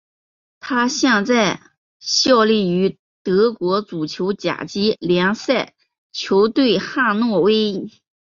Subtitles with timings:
[0.59, 1.61] 他现在
[1.99, 5.75] 效力于德国足球甲级联赛
[6.11, 7.87] 球队汉诺威。